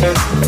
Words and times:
Okay. 0.00 0.47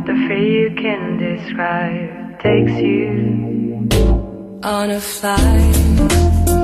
The 0.06 0.14
fear 0.26 0.68
you 0.68 0.74
can 0.74 1.18
describe 1.18 2.40
takes 2.40 2.72
you 2.72 3.88
on 4.62 4.90
a 4.90 5.00
flight. 5.00 6.63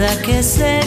Onda 0.00 0.16
que 0.22 0.42
se 0.42 0.80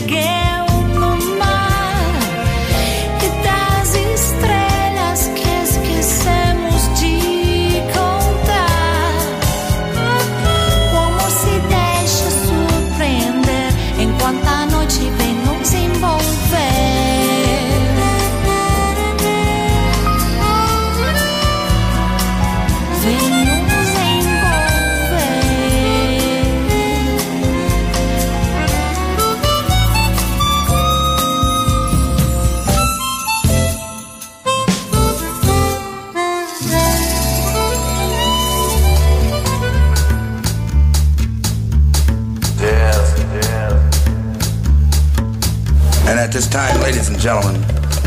time, 46.53 46.79
ladies 46.81 47.09
and 47.09 47.17
gentlemen, 47.17 47.59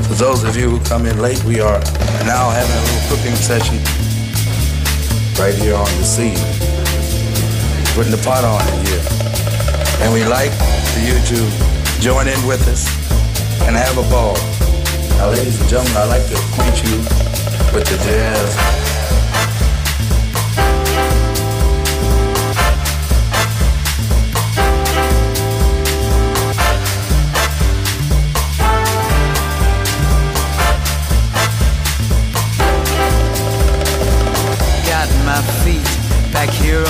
for 0.06 0.14
those 0.14 0.44
of 0.44 0.56
you 0.56 0.70
who 0.70 0.84
come 0.84 1.04
in 1.04 1.18
late, 1.20 1.42
we 1.42 1.58
are 1.58 1.80
now 2.22 2.48
having 2.48 2.76
a 2.78 2.82
little 2.86 3.16
cooking 3.16 3.34
session 3.34 3.74
right 5.42 5.52
here 5.58 5.74
on 5.74 5.90
the 5.98 6.06
scene. 6.06 6.38
Putting 7.96 8.12
the 8.12 8.22
pot 8.22 8.44
on 8.44 8.62
in 8.70 8.86
here. 8.86 9.02
And 9.98 10.14
we 10.14 10.22
like 10.24 10.52
for 10.94 11.00
you 11.00 11.18
to 11.26 12.00
join 12.00 12.28
in 12.28 12.38
with 12.46 12.62
us 12.68 12.86
and 13.66 13.74
have 13.74 13.98
a 13.98 14.08
ball. 14.14 14.38
Now, 15.18 15.30
ladies 15.30 15.60
and 15.60 15.68
gentlemen, 15.68 15.96
I'd 15.96 16.06
like 16.06 16.26
to 16.30 16.38
acquaint 16.38 16.84
you 16.86 16.98
with 17.74 17.82
the 17.90 17.98
jazz. 18.06 18.75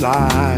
The 0.00 0.49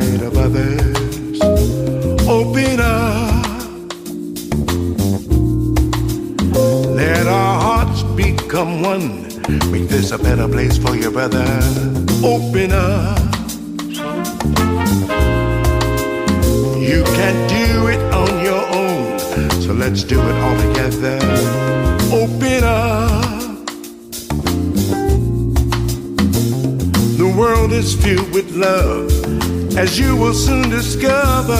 as 29.77 29.99
you 29.99 30.17
will 30.17 30.35
soon 30.35 30.69
discover. 30.69 31.57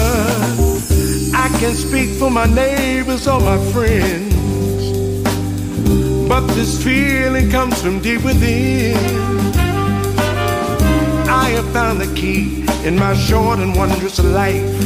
I 1.35 1.47
can 1.59 1.73
speak 1.73 2.09
for 2.11 2.29
my 2.29 2.45
neighbors 2.45 3.27
or 3.27 3.39
my 3.39 3.57
friends, 3.71 4.33
but 6.27 6.45
this 6.53 6.83
feeling 6.83 7.49
comes 7.49 7.81
from 7.81 7.99
deep 7.99 8.23
within. 8.23 8.95
I 11.27 11.49
have 11.55 11.69
found 11.73 11.99
the 11.99 12.13
key 12.15 12.65
in 12.87 12.97
my 12.97 13.15
short 13.15 13.59
and 13.59 13.75
wondrous 13.75 14.19
life 14.19 14.79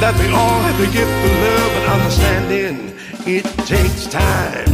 that 0.00 0.14
we 0.20 0.28
all 0.32 0.60
have 0.60 0.76
to 0.78 0.86
give 0.92 1.08
for 1.20 1.32
love 1.46 1.72
and 1.78 1.86
understanding. 1.96 2.94
It 3.26 3.44
takes 3.66 4.06
time. 4.06 4.68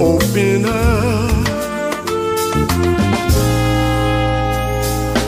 Open 0.00 0.64
up. 0.64 1.27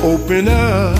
Open 0.03 0.49
up. 0.49 0.99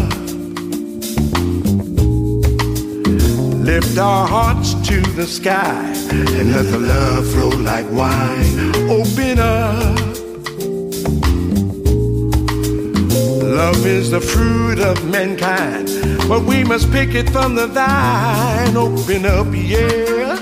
Lift 3.65 3.97
our 3.97 4.27
hearts 4.29 4.75
to 4.89 5.01
the 5.01 5.27
sky 5.27 5.95
and 6.11 6.53
let 6.53 6.67
the 6.71 6.79
love 6.79 7.27
flow 7.33 7.49
like 7.49 7.91
wine. 7.91 8.77
Open 8.91 9.39
up. 9.39 9.99
Love 13.43 13.87
is 13.87 14.11
the 14.11 14.21
fruit 14.21 14.81
of 14.81 15.03
mankind, 15.09 15.89
but 16.29 16.43
we 16.43 16.63
must 16.63 16.91
pick 16.93 17.15
it 17.15 17.31
from 17.31 17.55
the 17.55 17.69
vine. 17.69 18.77
Open 18.77 19.25
up, 19.25 19.47
yeah. 19.55 20.35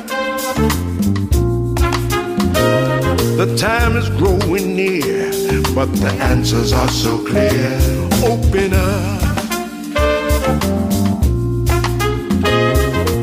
The 3.37 3.57
time 3.57 3.97
is 3.97 4.09
growing 4.11 4.75
near, 4.75 5.31
but 5.77 5.87
the 5.95 6.11
answers 6.21 6.73
are 6.73 6.89
so 6.89 7.19
clear. 7.25 7.98
Open 8.29 8.75
up. 8.75 9.23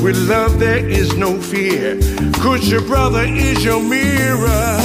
With 0.01 0.17
love, 0.27 0.57
there 0.57 0.83
is 0.83 1.15
no 1.15 1.39
fear, 1.39 1.99
cause 2.41 2.67
your 2.67 2.81
brother 2.81 3.23
is 3.23 3.63
your 3.63 3.83
mirror. 3.83 4.79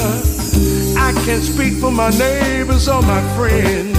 I 0.98 1.12
can 1.24 1.40
speak 1.40 1.74
for 1.74 1.90
my 1.90 2.10
neighbors 2.10 2.86
or 2.86 3.00
my 3.00 3.22
friends. 3.34 3.96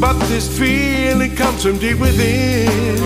But 0.00 0.18
this 0.26 0.46
feeling 0.58 1.36
comes 1.36 1.62
from 1.62 1.78
deep 1.78 2.00
within. 2.00 2.98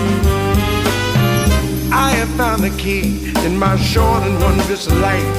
I 1.93 2.09
have 2.11 2.29
found 2.29 2.63
the 2.63 2.75
key 2.77 3.31
in 3.45 3.59
my 3.59 3.77
short 3.77 4.23
and 4.23 4.41
wondrous 4.41 4.89
life 4.89 5.37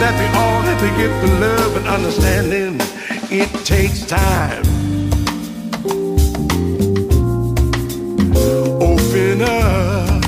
that 0.00 0.14
we 0.18 0.26
all 0.38 0.62
have 0.62 0.80
to 0.80 0.90
give 0.96 1.12
for 1.20 1.38
love 1.38 1.76
and 1.76 1.86
understanding. 1.86 2.87
It 3.30 3.50
takes 3.66 4.06
time. 4.06 4.64
Open 8.80 9.42
up, 9.42 10.24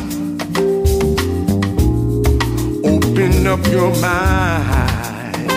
open 2.85 3.47
up 3.47 3.67
your 3.69 3.91
mind. 4.03 5.51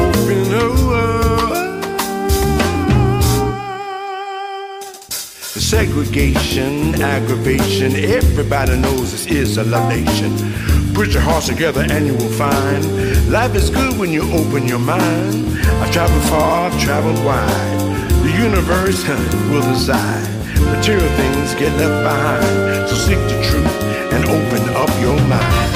Open 0.00 0.54
up. 0.54 1.82
Segregation, 5.42 7.02
aggravation, 7.02 7.94
everybody 7.94 8.78
knows 8.78 9.12
this 9.12 9.26
is 9.26 9.58
a 9.58 9.64
love 9.64 9.90
nation. 9.90 10.75
Put 10.96 11.12
your 11.12 11.20
hearts 11.20 11.48
together 11.48 11.84
and 11.90 12.06
you 12.06 12.14
will 12.14 12.32
find 12.32 13.30
life 13.30 13.54
is 13.54 13.68
good 13.68 13.98
when 13.98 14.10
you 14.10 14.22
open 14.32 14.66
your 14.66 14.78
mind. 14.78 15.58
I've 15.82 15.92
traveled 15.92 16.22
far, 16.30 16.70
I've 16.70 16.80
traveled 16.80 17.22
wide. 17.22 17.80
The 18.24 18.32
universe 18.42 19.06
will 19.50 19.60
decide. 19.60 20.26
Material 20.58 21.06
things 21.16 21.54
get 21.56 21.76
left 21.76 22.02
behind. 22.02 22.88
So 22.88 22.94
seek 22.96 23.18
the 23.28 23.42
truth 23.44 23.82
and 24.14 24.24
open 24.24 24.74
up 24.74 24.88
your 25.02 25.20
mind. 25.28 25.75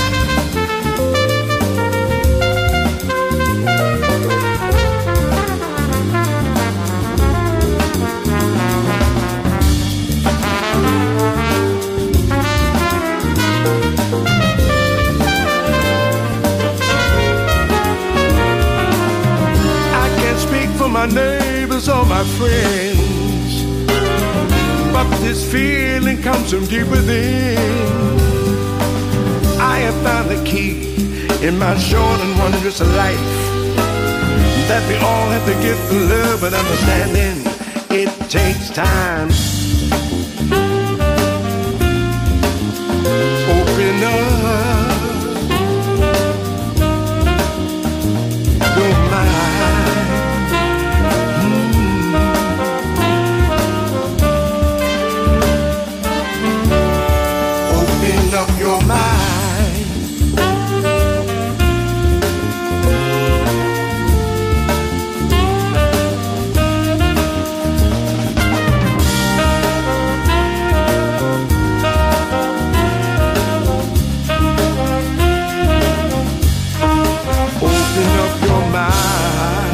Or 21.90 22.04
my 22.06 22.24
friends, 22.38 23.64
but 24.92 25.08
this 25.20 25.50
feeling 25.50 26.22
comes 26.22 26.52
from 26.52 26.64
deep 26.66 26.86
within. 26.86 27.58
I 29.58 29.78
have 29.86 29.94
found 30.02 30.30
the 30.30 30.42
key 30.44 30.94
in 31.46 31.58
my 31.58 31.76
short 31.78 32.20
and 32.20 32.38
wondrous 32.38 32.80
life 32.80 33.28
that 34.68 34.82
we 34.88 34.94
all 34.96 35.28
have 35.34 35.44
to 35.46 35.54
give 35.64 35.78
for 35.88 36.00
love 36.14 36.42
and 36.44 36.54
understanding. 36.54 37.36
It 37.90 38.10
takes 38.30 38.70
time. 38.70 39.30
Open 43.50 44.04
up 44.04 44.79